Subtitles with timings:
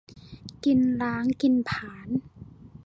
[0.63, 2.09] กินล้างกินผลาญ